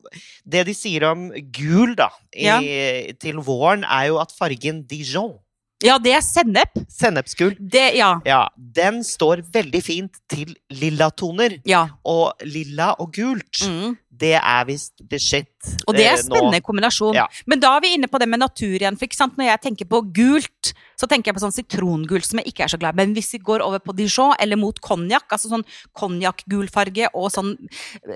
Det 0.45 0.67
de 0.69 0.75
sier 0.77 1.09
om 1.11 1.31
gul 1.53 1.97
da, 1.99 2.11
i, 2.35 2.45
Ja. 2.47 2.61
til 3.19 3.37
våren, 3.43 3.85
er 3.85 4.09
jo 4.13 4.19
at 4.23 4.33
fargen 4.37 4.85
Dijon, 4.87 5.39
ja, 5.85 5.99
det 6.01 6.15
er 6.17 6.23
sennep. 6.25 6.73
sennepsgul, 6.89 7.51
Det, 7.61 7.97
ja. 7.99 8.15
ja, 8.25 8.47
den 8.57 9.03
står 9.05 9.43
veldig 9.53 9.83
fint 9.85 10.15
til 10.27 10.55
lillatoner. 10.73 11.59
Ja. 11.69 11.83
Og 12.05 12.33
lilla 12.49 12.95
og 12.99 13.13
gult, 13.13 13.61
Mm. 13.67 13.97
Det 14.21 14.37
er 14.39 14.67
visst 14.69 14.95
the 15.11 15.21
shit. 15.21 15.53
Og 15.87 15.97
det 15.97 16.07
er 16.07 16.15
eh, 16.15 16.23
nå. 16.23 16.29
spennende 16.29 16.63
kombinasjon. 16.65 17.17
Ja. 17.17 17.27
Men 17.51 17.63
da 17.63 17.75
er 17.77 17.85
vi 17.85 17.95
inne 17.97 18.11
på 18.11 18.21
det 18.23 18.29
med 18.31 18.43
natur 18.43 18.77
igjen. 18.79 18.99
For? 18.99 19.33
Når 19.37 19.49
jeg 19.51 19.63
tenker 19.67 19.89
på 19.91 20.03
gult, 20.15 20.73
så 20.97 21.09
tenker 21.11 21.31
jeg 21.31 21.37
på 21.37 21.43
sånn 21.43 21.55
sitrongult 21.55 22.27
som 22.27 22.41
jeg 22.41 22.53
ikke 22.53 22.65
er 22.67 22.73
så 22.73 22.79
glad 22.81 22.97
i. 22.97 23.01
Men 23.03 23.15
hvis 23.17 23.35
vi 23.35 23.41
går 23.45 23.65
over 23.65 23.83
på 23.85 23.95
Dijon 23.99 24.35
eller 24.41 24.59
mot 24.61 24.79
konjakk, 24.85 25.27
altså 25.35 25.51
sånn 25.53 25.65
konjakkgul 25.97 26.71
farge 26.73 27.11
og 27.13 27.29
sånn 27.35 27.53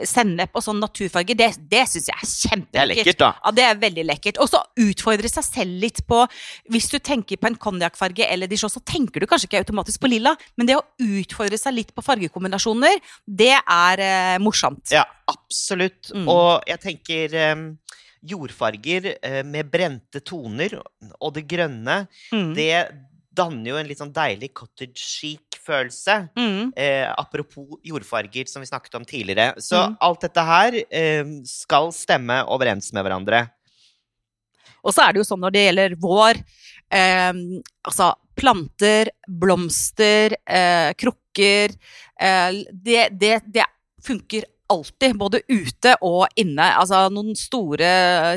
sennep 0.09 0.57
og 0.57 0.65
sånn 0.65 0.81
naturfarge, 0.83 1.37
det, 1.37 1.51
det 1.71 1.85
syns 1.91 2.09
jeg 2.09 2.17
er 2.17 2.25
Det 2.25 2.31
er 2.31 2.55
kjempelekkert. 2.55 3.11
lekkert, 3.11 3.21
da. 3.25 3.31
Ja, 3.45 3.55
det 3.59 3.67
er 3.67 3.83
veldig 3.85 4.07
lekkert. 4.09 4.41
Og 4.41 4.51
så 4.53 4.63
utfordre 4.87 5.33
seg 5.33 5.47
selv 5.47 5.85
litt 5.85 6.03
på 6.09 6.23
Hvis 6.71 6.89
du 6.93 6.99
tenker 7.03 7.39
på 7.41 7.51
en 7.51 7.59
konjakkfarge 7.61 8.27
eller 8.31 8.49
Dijon, 8.51 8.73
så 8.73 8.83
tenker 8.87 9.21
du 9.21 9.29
kanskje 9.29 9.51
ikke 9.51 9.65
automatisk 9.65 10.01
på 10.03 10.11
lilla, 10.11 10.33
men 10.57 10.69
det 10.69 10.79
å 10.79 10.85
utfordre 11.01 11.59
seg 11.61 11.77
litt 11.77 11.95
på 11.95 12.05
fargekombinasjoner, 12.05 13.01
det 13.27 13.53
er 13.59 14.03
eh, 14.05 14.39
morsomt. 14.43 14.89
Ja, 14.95 15.05
absolutt. 15.31 16.11
Mm. 16.15 16.27
Og 16.29 16.67
jeg 16.69 16.81
tenker 16.83 17.35
em, 17.41 17.65
jordfarger 18.23 19.15
eh, 19.23 19.43
med 19.49 19.71
brente 19.73 20.21
toner 20.21 20.75
og 21.21 21.33
det 21.39 21.47
grønne, 21.49 22.03
Mm. 22.33 22.51
det 22.55 22.75
danner 23.33 23.71
jo 23.71 23.77
en 23.79 23.87
litt 23.87 24.01
sånn 24.01 24.13
deilig 24.13 24.51
cottage 24.59 24.99
chic-følelse. 24.99 26.17
Mm. 26.37 26.73
Eh, 26.77 27.07
apropos 27.17 27.79
jordfarger, 27.87 28.49
som 28.51 28.61
vi 28.61 28.67
snakket 28.69 28.95
om 28.99 29.05
tidligere. 29.07 29.55
Så 29.63 29.79
Mm. 29.89 29.97
alt 30.01 30.21
dette 30.21 30.45
her 30.45 30.75
eh, 30.91 31.25
skal 31.47 31.93
stemme 31.93 32.43
overens 32.51 32.93
med 32.93 33.05
hverandre. 33.07 33.45
Og 34.85 34.93
så 34.93 35.07
er 35.09 35.13
det 35.13 35.21
jo 35.23 35.29
sånn 35.29 35.41
når 35.45 35.53
det 35.53 35.65
gjelder 35.67 35.95
vår, 36.01 36.43
eh, 36.91 37.33
altså 37.85 38.15
planter, 38.37 39.11
blomster, 39.29 40.35
eh, 40.47 40.93
krukker 40.95 41.75
eh, 42.21 42.65
det, 42.73 43.11
det, 43.19 43.43
det 43.47 43.65
funker 44.03 44.45
alltid, 44.71 45.17
både 45.19 45.41
ute 45.51 45.97
og 46.07 46.29
inne. 46.41 46.67
Altså 46.79 47.03
noen 47.13 47.37
store 47.39 47.91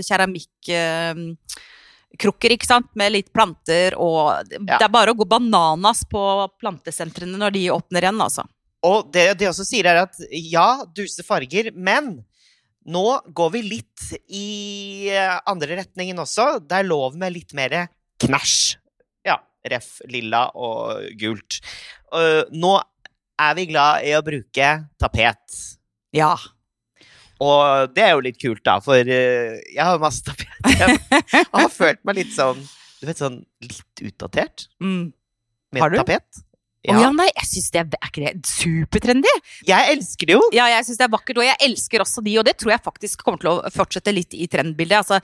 keramikkrukker, 0.07 2.55
ikke 2.55 2.69
sant, 2.69 2.89
med 2.99 3.13
litt 3.15 3.31
planter 3.33 3.97
og 3.99 4.51
Ja. 4.53 4.77
Det 4.77 4.85
er 4.85 4.93
bare 4.93 5.13
å 5.13 5.17
gå 5.17 5.25
bananas 5.29 6.03
på 6.09 6.21
plantesentrene 6.59 7.37
når 7.39 7.55
de 7.55 7.71
åpner 7.71 8.07
igjen, 8.07 8.21
altså. 8.21 8.43
Og 8.83 9.13
det 9.15 9.29
de 9.39 9.47
også 9.47 9.63
sier, 9.63 9.87
er 9.87 10.03
at 10.03 10.15
ja, 10.29 10.83
duse 10.91 11.23
farger, 11.23 11.71
men 11.71 12.25
nå 12.83 13.05
går 13.31 13.49
vi 13.53 13.61
litt 13.63 14.09
i 14.27 15.07
eh, 15.07 15.39
andre 15.47 15.79
retningen 15.79 16.19
også. 16.19 16.59
Det 16.67 16.81
er 16.81 16.89
lov 16.89 17.15
med 17.15 17.31
litt 17.31 17.55
mer 17.55 17.87
knæsj. 18.19 18.75
Ja, 19.23 19.39
ref 19.71 20.01
lilla 20.11 20.49
og 20.59 20.99
gult. 21.15 21.63
Nå 22.51 22.73
er 23.39 23.55
vi 23.57 23.67
glad 23.71 24.05
i 24.05 24.13
å 24.17 24.23
bruke 24.25 24.73
tapet. 25.01 25.61
Ja. 26.13 26.35
Og 27.43 27.89
det 27.95 28.03
er 28.05 28.13
jo 28.13 28.21
litt 28.23 28.37
kult, 28.39 28.61
da, 28.63 28.77
for 28.85 28.95
øh, 29.01 29.57
jeg 29.73 29.81
har 29.83 29.99
masse 29.99 30.21
PTM. 30.39 30.93
Og 31.49 31.59
har 31.65 31.71
følt 31.73 32.03
meg 32.07 32.19
litt 32.21 32.33
sånn 32.35 32.61
Du 33.01 33.07
vet, 33.09 33.19
sånn 33.19 33.41
litt 33.65 34.03
utdatert 34.05 34.67
Mm. 34.79 35.11
med 35.73 35.81
Har 35.81 35.89
du? 35.91 35.97
tapet. 36.03 36.43
Å 36.83 36.99
ja, 36.99 37.09
nei, 37.15 37.29
jeg 37.31 37.47
syns 37.47 37.69
det 37.71 37.79
er, 37.79 37.85
er 37.95 38.09
ikke 38.09 38.23
det 38.25 38.47
supertrendy? 38.49 39.31
Jeg 39.69 39.93
elsker 39.95 40.27
det 40.27 40.35
jo! 40.35 40.41
Ja, 40.51 40.65
jeg 40.67 40.83
syns 40.83 40.97
det 40.99 41.05
er 41.05 41.11
vakkert, 41.13 41.37
og 41.39 41.45
jeg 41.47 41.55
elsker 41.63 42.03
også 42.03 42.23
de, 42.25 42.33
og 42.41 42.43
det 42.43 42.57
tror 42.59 42.73
jeg 42.73 42.83
faktisk 42.83 43.23
kommer 43.23 43.39
til 43.39 43.51
å 43.53 43.71
fortsette 43.71 44.11
litt 44.11 44.35
i 44.35 44.47
trendbildet. 44.51 44.97
Altså, 44.99 45.21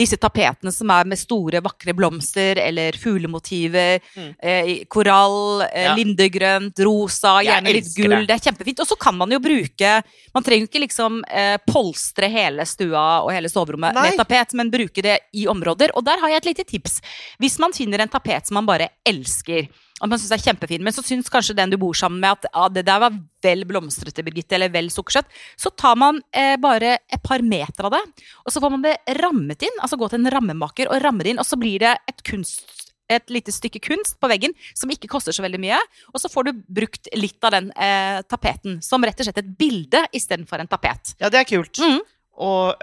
disse 0.00 0.16
tapetene 0.22 0.72
som 0.72 0.88
er 0.94 1.04
med 1.10 1.20
store, 1.20 1.60
vakre 1.64 1.92
blomster 1.98 2.56
eller 2.62 2.96
fuglemotiver, 2.96 4.00
Mm. 4.16 4.30
eh, 4.40 4.84
korall, 4.88 5.62
eh, 5.68 5.84
Ja. 5.84 5.94
lindegrønt, 5.94 6.78
rosa, 6.80 7.40
gjerne 7.44 7.72
litt 7.76 7.92
gull. 7.94 8.10
det. 8.10 8.26
Det. 8.28 8.36
er 8.40 8.50
kjempefint. 8.50 8.80
Og 8.80 8.86
så 8.88 8.96
kan 8.98 9.14
man 9.16 9.30
jo 9.30 9.38
bruke 9.38 10.02
Man 10.34 10.42
trenger 10.44 10.66
ikke 10.68 10.80
liksom 10.88 11.22
eh, 11.30 11.56
polstre 11.68 12.28
hele 12.30 12.64
stua 12.66 13.22
og 13.24 13.30
hele 13.32 13.48
soverommet 13.48 13.94
Nei. 13.94 14.10
med 14.10 14.18
tapet, 14.18 14.52
men 14.54 14.70
bruke 14.70 15.02
det 15.02 15.18
i 15.34 15.46
områder. 15.46 15.90
Og 15.94 16.04
der 16.04 16.18
har 16.20 16.28
jeg 16.28 16.36
et 16.36 16.44
lite 16.56 16.64
tips. 16.66 17.00
Hvis 17.40 17.58
man 17.58 17.72
finner 17.72 18.00
en 18.00 18.08
tapet 18.08 18.46
som 18.46 18.54
man 18.54 18.66
bare 18.66 18.88
elsker, 19.06 19.68
at 19.96 20.10
man 20.10 20.20
syns 20.20 20.34
er 20.36 20.42
kjempefin, 20.44 20.82
men 20.84 20.92
så 20.92 21.04
syns 21.04 21.30
kanskje 21.32 21.56
den 21.56 21.72
du 21.72 21.78
bor 21.80 21.96
sammen 21.96 22.20
med 22.20 22.36
at 22.36 22.48
ah, 22.52 22.68
det 22.72 22.84
der 22.84 23.00
var 23.00 23.14
vel 23.44 23.64
blomstrete, 23.68 24.24
Birgitte, 24.26 24.58
eller 24.58 24.72
vel 24.74 24.90
sukkersøtt, 24.92 25.28
så 25.56 25.72
tar 25.72 25.96
man 25.96 26.20
eh, 26.36 26.56
bare 26.60 26.98
et 27.00 27.22
par 27.24 27.44
meter 27.44 27.88
av 27.88 27.96
det, 27.96 28.02
og 28.44 28.52
så 28.52 28.60
får 28.60 28.74
man 28.74 28.84
det 28.84 28.96
rammet 29.22 29.64
inn. 29.64 29.78
Altså 29.80 29.96
gå 30.00 30.10
til 30.12 30.20
en 30.20 30.32
rammemaker 30.34 30.90
og 30.90 31.00
ramme 31.04 31.24
det 31.24 31.32
inn, 31.32 31.40
og 31.40 31.48
så 31.48 31.58
blir 31.60 31.80
det 31.84 31.96
et 32.12 32.26
kunst 32.26 32.76
et 33.06 33.30
lite 33.30 33.52
stykke 33.54 33.78
kunst 33.86 34.16
på 34.18 34.26
veggen 34.30 34.54
som 34.74 34.90
ikke 34.90 35.06
koster 35.10 35.34
så 35.34 35.44
veldig 35.44 35.60
mye. 35.62 35.78
Og 36.10 36.18
så 36.18 36.30
får 36.30 36.48
du 36.48 36.64
brukt 36.78 37.06
litt 37.14 37.38
av 37.46 37.54
den 37.54 37.68
eh, 37.72 38.18
tapeten 38.26 38.80
som 38.82 39.04
rett 39.06 39.20
og 39.22 39.28
slett 39.28 39.42
et 39.42 39.52
bilde 39.58 40.02
istedenfor 40.16 40.62
en 40.62 40.70
tapet. 40.70 41.14
Ja, 41.22 41.30
det 41.30 41.42
er 41.42 41.46
kult. 41.46 41.78
Mm. 41.78 42.00
Og 42.46 42.74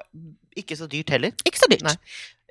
ikke 0.60 0.78
så 0.80 0.88
dyrt 0.90 1.12
heller. 1.14 1.36
Ikke 1.44 1.60
så 1.60 1.70
dyrt. 1.72 1.86
Nei. 1.90 1.98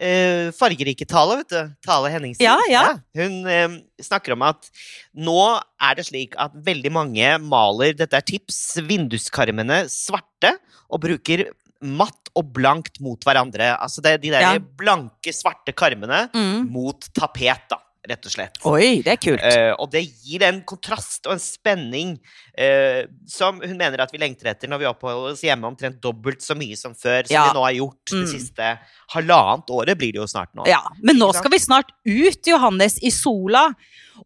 Eh, 0.03 0.51
fargerike 0.57 1.07
Tale, 1.07 1.37
vet 1.43 1.53
du. 1.55 1.75
Tale 1.87 2.11
Henningsen. 2.11 2.43
Ja, 2.43 2.57
ja. 2.71 2.83
Hun 3.19 3.37
eh, 3.47 3.77
snakker 4.03 4.35
om 4.35 4.43
at 4.49 4.67
nå 5.15 5.37
er 5.79 5.99
det 6.01 6.07
slik 6.09 6.35
at 6.43 6.55
veldig 6.67 6.91
mange 6.95 7.37
maler, 7.43 7.95
dette 7.99 8.19
er 8.19 8.27
tips, 8.27 8.59
vinduskarmene 8.89 9.85
svarte 9.93 10.57
og 10.91 11.05
bruker 11.07 11.47
matt 11.83 12.31
og 12.39 12.53
blankt 12.55 13.01
mot 13.03 13.21
hverandre. 13.27 13.73
Altså 13.83 14.03
det 14.05 14.13
er 14.17 14.21
de 14.23 14.31
der 14.35 14.61
blanke, 14.79 15.33
svarte 15.35 15.75
karmene 15.77 16.25
Mm. 16.35 16.69
mot 16.73 17.09
tapet, 17.15 17.65
da, 17.71 17.79
rett 18.09 18.27
og 18.27 18.33
slett. 18.35 18.57
Oi, 18.67 18.99
det 19.07 19.13
er 19.13 19.19
kult. 19.23 19.43
Uh, 19.47 19.73
og 19.79 19.91
det 19.93 20.01
gir 20.25 20.43
en 20.43 20.57
kontrast 20.67 21.27
og 21.29 21.37
en 21.37 21.43
spenning 21.43 22.17
uh, 22.59 23.05
som 23.31 23.61
hun 23.63 23.77
mener 23.79 24.03
at 24.03 24.11
vi 24.11 24.19
lengter 24.19 24.51
etter 24.51 24.67
når 24.73 24.81
vi 24.83 24.89
oppholder 24.91 25.37
oss 25.37 25.45
hjemme 25.47 25.69
omtrent 25.71 26.01
dobbelt 26.03 26.43
så 26.43 26.57
mye 26.59 26.75
som 26.77 26.97
før, 26.99 27.29
som 27.29 27.35
Ja. 27.37 27.45
vi 27.47 27.55
nå 27.59 27.63
har 27.63 27.77
gjort 27.79 28.11
det 28.11 28.19
Mm. 28.25 28.27
siste 28.33 28.73
halvannet 29.15 29.71
året, 29.71 29.99
blir 29.99 30.11
det 30.13 30.19
jo 30.19 30.27
snart 30.27 30.51
nå. 30.59 30.67
Ja, 30.67 30.83
men 31.01 31.17
nå 31.17 31.31
skal 31.35 31.51
vi 31.55 31.59
snart 31.63 31.95
ut, 32.05 32.43
Johannes, 32.47 32.99
i 33.03 33.11
sola 33.15 33.69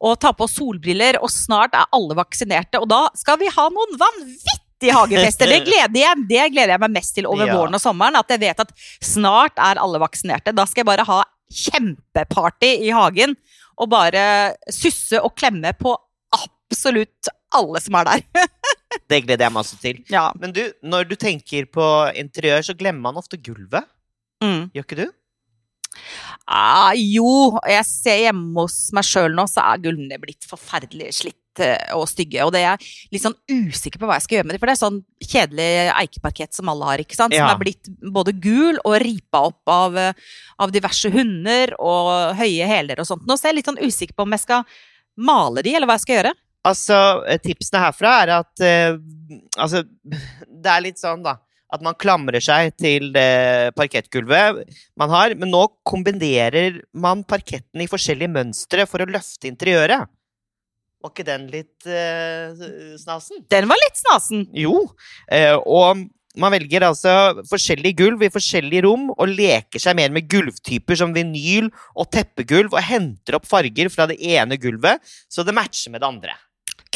og 0.01 0.19
ta 0.21 0.33
på 0.33 0.49
solbriller, 0.49 1.21
og 1.23 1.29
snart 1.31 1.75
er 1.77 1.85
alle 1.93 2.15
vaksinerte, 2.17 2.81
og 2.81 2.89
da 2.89 3.09
skal 3.15 3.37
vi 3.39 3.47
ha 3.53 3.69
noen 3.69 3.95
vanvittige 4.01 4.93
hagefester. 4.93 5.47
Det 5.53 5.63
gleder, 5.69 6.01
jeg, 6.01 6.25
det 6.29 6.49
gleder 6.53 6.75
jeg 6.75 6.81
meg 6.81 6.91
mest 6.97 7.15
til 7.15 7.27
over 7.29 7.47
Ja. 7.47 7.55
våren 7.57 7.75
og 7.75 7.81
sommeren, 7.81 8.17
at 8.17 8.29
jeg 8.29 8.41
vet 8.41 8.61
at 8.61 8.73
snart 9.05 9.53
er 9.57 9.77
alle 9.81 9.99
vaksinerte. 10.01 10.53
Da 10.55 10.65
skal 10.65 10.81
jeg 10.85 10.87
bare 10.97 11.05
ha 11.07 11.23
kjempeparty 11.53 12.73
i 12.87 12.91
hagen, 12.95 13.37
og 13.77 13.91
bare 13.93 14.25
susse 14.73 15.21
og 15.21 15.35
klemme 15.37 15.73
på 15.77 15.93
absolutt 16.37 17.31
alle 17.57 17.83
som 17.83 17.99
er 18.01 18.09
der. 18.11 18.25
Det 19.11 19.21
gleder 19.27 19.47
jeg 19.47 19.55
meg 19.55 19.63
også 19.63 19.79
til. 19.83 20.01
Ja. 20.11 20.31
Men 20.41 20.55
du, 20.57 20.65
når 20.83 21.07
du 21.11 21.15
tenker 21.21 21.69
på 21.71 21.85
interiør, 22.17 22.65
så 22.65 22.75
glemmer 22.75 23.11
man 23.11 23.21
ofte 23.21 23.39
gulvet. 23.39 23.87
Mm. 24.43 24.69
Gjør 24.75 24.87
ikke 24.87 24.99
du? 25.05 25.07
Ah, 26.47 26.93
jo, 26.97 27.57
jeg 27.67 27.85
ser 27.89 28.23
hjemme 28.27 28.65
hos 28.65 28.79
meg 28.97 29.07
sjøl 29.07 29.35
nå, 29.37 29.47
så 29.51 29.65
er 29.65 29.83
gulvene 29.85 30.19
blitt 30.23 30.47
forferdelig 30.49 31.13
slitt 31.21 31.41
og 31.97 32.07
stygge. 32.11 32.45
Og 32.45 32.53
det 32.55 32.63
er 32.63 32.77
jeg 32.77 33.13
litt 33.17 33.25
sånn 33.25 33.37
usikker 33.49 34.01
på 34.03 34.09
hva 34.09 34.17
jeg 34.19 34.27
skal 34.27 34.39
gjøre 34.39 34.47
med 34.47 34.57
dem, 34.57 34.61
For 34.63 34.67
det 34.71 34.75
er 34.77 34.83
sånn 34.83 34.99
kjedelig 35.27 35.69
eikeparkett 36.03 36.55
som 36.55 36.69
alle 36.73 36.85
har, 36.91 36.99
ikke 36.99 37.17
sant. 37.19 37.35
Som 37.35 37.47
Ja. 37.47 37.53
er 37.55 37.59
blitt 37.59 37.89
både 38.03 38.33
gul 38.41 38.79
og 38.85 39.01
ripa 39.03 39.47
opp 39.51 39.63
av, 39.69 39.97
eh, 39.97 40.13
av 40.59 40.73
diverse 40.73 41.11
hunder 41.11 41.75
og 41.79 42.37
høye 42.37 42.67
hæler 42.67 43.01
og 43.01 43.07
sånt. 43.07 43.27
Nå 43.27 43.35
så 43.37 43.47
er 43.47 43.53
jeg 43.55 43.57
litt 43.63 43.71
sånn 43.73 43.85
usikker 43.85 44.15
på 44.15 44.23
om 44.23 44.31
jeg 44.31 44.41
skal 44.41 44.65
male 45.17 45.63
de, 45.63 45.75
eller 45.75 45.87
hva 45.87 45.97
jeg 45.99 46.07
skal 46.07 46.17
gjøre. 46.23 46.35
Altså, 46.67 47.25
eh, 47.29 47.39
tipsene 47.39 47.79
herfra 47.81 48.23
er 48.23 48.29
at 48.41 48.61
uh, 48.61 48.99
Altså, 49.59 49.85
det 50.63 50.71
er 50.71 50.81
litt 50.83 50.99
sånn, 50.99 51.23
da. 51.23 51.39
At 51.73 51.83
man 51.83 51.95
klamrer 51.99 52.41
seg 52.41 52.77
til 52.79 53.13
det 53.13 53.75
parkettgulvet 53.75 54.63
man 54.97 55.11
har. 55.11 55.35
Men 55.35 55.51
nå 55.51 55.67
kombinerer 55.85 56.81
man 56.95 57.25
parketten 57.25 57.83
i 57.83 57.89
forskjellige 57.91 58.31
mønstre 58.31 58.87
for 58.87 59.03
å 59.03 59.09
løfte 59.11 59.51
interiøret. 59.51 60.07
Var 61.07 61.13
ikke 61.15 61.27
den 61.29 61.47
litt 61.53 61.87
eh, 61.87 62.67
snasen? 62.99 63.45
Den 63.53 63.69
var 63.71 63.79
litt 63.79 63.99
snasen. 64.01 64.41
Jo. 64.59 64.81
Eh, 65.31 65.55
og 65.55 66.03
man 66.37 66.53
velger 66.53 66.85
altså 66.85 67.13
forskjellige 67.49 67.97
gulv 68.03 68.25
i 68.27 68.31
forskjellige 68.33 68.83
rom 68.85 69.07
og 69.15 69.31
leker 69.31 69.81
seg 69.81 69.97
mer 69.97 70.11
med 70.13 70.27
gulvtyper 70.29 70.99
som 70.99 71.15
vinyl 71.17 71.71
og 71.95 72.11
teppegulv 72.13 72.75
og 72.77 72.83
henter 72.85 73.39
opp 73.39 73.47
farger 73.49 73.89
fra 73.93 74.09
det 74.11 74.19
ene 74.21 74.59
gulvet 74.61 75.01
så 75.33 75.47
det 75.47 75.55
matcher 75.57 75.95
med 75.95 76.03
det 76.03 76.11
andre. 76.11 76.35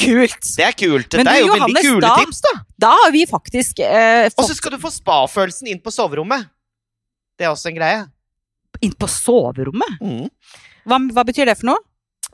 Kult. 0.01 0.45
Det 0.57 0.65
er 0.65 0.77
kult. 0.77 1.09
Dette 1.13 1.25
du, 1.25 1.31
er 1.33 1.41
jo 1.41 1.49
jo 1.51 1.59
veldig 1.61 1.85
kule 1.85 2.03
da- 2.05 2.15
tips, 2.21 2.41
da. 2.47 2.53
Da 2.85 2.91
har 3.05 3.13
vi 3.15 3.25
faktisk 3.29 3.81
eh, 3.85 4.29
Og 4.35 4.47
så 4.49 4.57
skal 4.57 4.75
du 4.75 4.81
få 4.83 4.93
spa-følelsen 4.93 5.71
inn 5.73 5.81
på 5.85 5.93
soverommet. 5.95 6.49
Det 7.39 7.47
er 7.47 7.53
også 7.55 7.71
en 7.71 7.79
greie. 7.79 8.03
inn 8.85 8.93
på 8.97 9.09
soverommet. 9.11 10.01
Mm. 10.01 10.29
Hva, 10.89 10.99
hva 11.13 11.25
betyr 11.29 11.49
det 11.51 11.57
for 11.61 11.73
noe? 11.73 11.81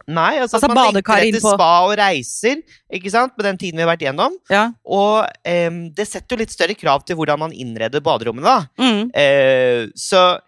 Nei, 0.06 0.36
altså, 0.38 0.58
Altså 0.58 0.68
at 0.68 0.74
man 0.74 0.92
badekar 0.92 1.22
lengter 1.22 1.38
etter 1.38 1.44
på- 1.44 1.54
spa 1.56 1.70
og 1.88 1.94
reiser, 1.98 2.60
ikke 2.94 3.10
sant, 3.10 3.32
med 3.36 3.48
den 3.48 3.58
tiden 3.58 3.80
vi 3.80 3.82
har 3.84 3.90
vært 3.90 4.04
gjennom. 4.06 4.36
Ja. 4.52 4.68
Og 4.84 5.26
um, 5.26 5.80
det 5.96 6.06
setter 6.06 6.36
jo 6.36 6.42
litt 6.44 6.54
større 6.54 6.76
krav 6.78 7.02
til 7.06 7.18
hvordan 7.18 7.40
man 7.42 7.56
innreder 7.56 8.04
baderommene, 8.04 8.46
da. 8.46 8.68
Mm. 8.78 9.10
Uh, 9.16 9.92
så 9.98 10.38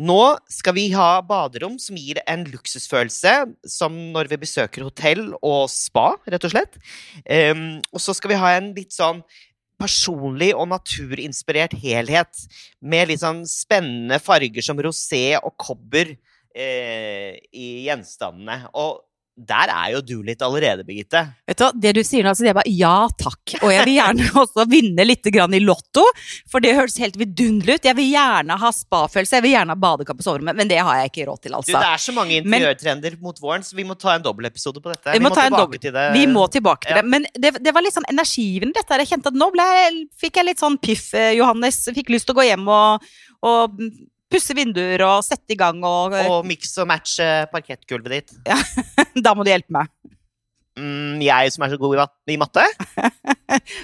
nå 0.00 0.20
skal 0.48 0.76
vi 0.78 0.86
ha 0.94 1.20
baderom 1.26 1.74
som 1.82 1.98
gir 1.98 2.22
en 2.30 2.46
luksusfølelse, 2.48 3.34
som 3.68 3.98
når 4.14 4.30
vi 4.30 4.40
besøker 4.46 4.86
hotell 4.86 5.34
og 5.42 5.66
spa, 5.72 6.14
rett 6.30 6.46
og 6.46 6.54
slett. 6.54 6.78
Um, 7.26 7.80
og 7.92 8.00
så 8.00 8.14
skal 8.16 8.32
vi 8.32 8.40
ha 8.40 8.54
en 8.56 8.70
litt 8.78 8.94
sånn 8.96 9.24
personlig 9.80 10.52
og 10.54 10.68
naturinspirert 10.70 11.74
helhet. 11.82 12.46
Med 12.80 13.10
litt 13.10 13.22
sånn 13.24 13.42
spennende 13.48 14.20
farger 14.22 14.64
som 14.64 14.80
rosé 14.80 15.34
og 15.40 15.56
kobber 15.60 16.14
i 16.56 17.68
gjenstandene. 17.86 18.64
Og 18.74 18.98
der 19.40 19.70
er 19.72 19.92
jo 19.94 20.00
du 20.04 20.16
litt 20.26 20.42
allerede, 20.44 20.82
Birgitte. 20.84 21.22
Vet 21.48 21.56
du 21.56 21.62
hva, 21.64 21.70
Det 21.72 21.92
du 21.96 22.00
sier 22.04 22.26
nå, 22.26 22.28
altså, 22.34 22.44
det 22.44 22.50
er 22.50 22.56
bare 22.58 22.72
ja 22.76 22.96
takk. 23.16 23.54
Og 23.62 23.70
jeg 23.72 23.86
vil 23.86 23.94
gjerne 23.96 24.26
også 24.42 24.66
vinne 24.68 25.06
litt 25.06 25.24
grann 25.32 25.54
i 25.56 25.60
Lotto, 25.64 26.02
for 26.50 26.60
det 26.60 26.74
høres 26.76 26.98
helt 27.00 27.16
vidunderlig 27.16 27.78
ut. 27.78 27.88
Jeg 27.88 27.96
vil 27.96 28.10
gjerne 28.10 28.58
ha 28.60 28.72
spafølelse, 28.74 29.38
jeg 29.38 29.46
vil 29.46 29.54
gjerne 29.54 29.72
ha 29.72 29.80
badekar 29.80 30.18
på 30.18 30.26
soverommet, 30.26 30.58
men 30.58 30.68
det 30.68 30.82
har 30.84 30.98
jeg 31.00 31.12
ikke 31.14 31.26
råd 31.30 31.40
til, 31.46 31.56
altså. 31.56 31.72
Du, 31.72 31.78
det 31.78 31.88
er 31.94 32.04
så 32.04 32.16
mange 32.18 32.36
interiørtrender 32.42 33.16
mot 33.24 33.40
våren, 33.40 33.64
så 33.64 33.78
vi 33.80 33.86
må 33.88 33.96
ta 33.96 34.18
en 34.18 34.26
dobbeltepisode 34.28 34.84
på 34.84 34.92
dette. 34.92 35.16
Vi 35.16 35.24
må 35.24 35.30
vi 35.32 35.32
må 35.32 35.40
tilbake 35.40 35.82
til 35.86 35.96
det. 35.96 36.06
Vi 36.18 36.26
må 36.34 36.44
tilbake 36.58 36.90
til 36.90 36.96
Ja. 36.98 37.00
det. 37.00 37.14
Men 37.16 37.30
det, 37.32 37.54
det 37.64 37.76
var 37.78 37.86
litt 37.86 37.96
sånn 37.96 38.10
energigivende, 38.12 38.76
dette 38.76 38.92
her. 38.92 39.06
Jeg 39.06 39.14
kjente 39.14 39.32
at 39.32 39.40
nå 39.40 39.48
ble, 39.56 39.70
fikk 40.20 40.36
jeg 40.42 40.50
litt 40.50 40.60
sånn 40.60 40.76
piff, 40.84 41.14
eh, 41.16 41.32
Johannes. 41.38 41.80
Fikk 41.96 42.12
lyst 42.12 42.28
til 42.28 42.36
å 42.36 42.42
gå 42.42 42.48
hjem 42.50 42.68
og, 42.68 43.08
og 43.46 43.80
pusse 44.30 44.54
vinduer 44.56 45.02
og 45.06 45.24
sette 45.26 45.54
i 45.54 45.58
gang 45.58 45.82
og 45.86 46.14
Og 46.20 46.46
mix 46.48 46.72
og 46.78 46.88
matche 46.90 47.26
eh, 47.26 47.48
parkettgulvet 47.52 48.16
ditt. 48.16 48.36
Da 49.24 49.34
må 49.34 49.44
du 49.44 49.50
hjelpe 49.52 49.74
meg. 49.74 49.90
Mm, 50.78 51.18
jeg 51.20 51.50
som 51.52 51.64
er 51.64 51.72
så 51.72 51.78
god 51.80 51.98
i, 52.30 52.36
matte? 52.40 52.64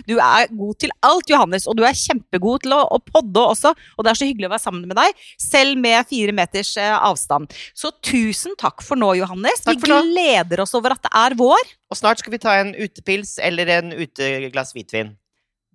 Du 0.06 0.14
er 0.22 0.46
god 0.54 0.76
til 0.78 0.92
alt, 1.04 1.26
Johannes, 1.28 1.64
og 1.66 1.74
du 1.76 1.82
er 1.84 1.96
kjempegod 1.98 2.62
til 2.62 2.74
å, 2.76 2.84
å 2.94 3.00
podde 3.02 3.42
også. 3.42 3.72
Og 3.98 4.06
det 4.06 4.12
er 4.12 4.18
så 4.20 4.28
hyggelig 4.28 4.46
å 4.46 4.52
være 4.52 4.62
sammen 4.62 4.86
med 4.86 4.96
deg, 4.96 5.24
selv 5.42 5.80
med 5.82 6.06
fire 6.06 6.34
meters 6.36 6.70
eh, 6.78 6.94
avstand. 6.94 7.50
Så 7.74 7.90
tusen 8.06 8.54
takk 8.60 8.84
for 8.86 8.98
nå, 9.00 9.10
Johannes. 9.18 9.64
Takk 9.66 9.82
Vi 9.82 9.90
gleder 9.90 10.62
nå. 10.62 10.64
oss 10.64 10.76
over 10.78 10.94
at 10.94 11.02
det 11.02 11.12
er 11.18 11.36
vår. 11.42 11.74
Og 11.90 11.98
snart 11.98 12.22
skal 12.22 12.36
vi 12.36 12.42
ta 12.46 12.54
en 12.62 12.72
utepils 12.78 13.36
eller 13.42 13.74
en 13.80 13.90
uteglass 13.98 14.70
hvitvin. 14.76 15.16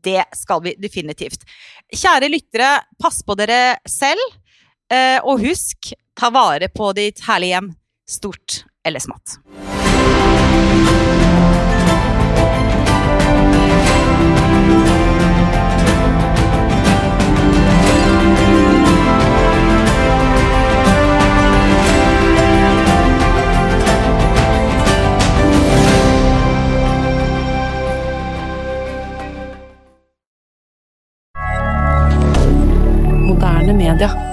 Det 0.01 0.23
skal 0.33 0.63
vi 0.63 0.73
definitivt. 0.81 1.43
Kjære 1.91 2.31
lyttere, 2.31 2.71
pass 3.01 3.19
på 3.27 3.35
dere 3.37 3.75
selv. 3.89 4.23
Eh, 4.91 5.19
Og 5.23 5.41
husk, 5.45 5.93
ta 6.19 6.29
vare 6.33 6.69
på 6.69 6.91
ditt 6.97 7.23
herlige 7.27 7.57
hjem, 7.57 7.73
stort 8.09 8.63
eller 8.85 8.99
smått. 9.03 9.39
Media. 33.71 34.30